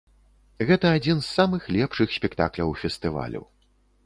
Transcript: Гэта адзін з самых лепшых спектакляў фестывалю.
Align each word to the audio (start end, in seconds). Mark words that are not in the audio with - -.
Гэта 0.69 0.93
адзін 0.99 1.21
з 1.25 1.29
самых 1.39 1.67
лепшых 1.75 2.17
спектакляў 2.17 2.75
фестывалю. 2.87 3.45